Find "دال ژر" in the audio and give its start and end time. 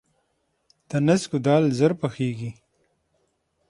1.45-1.91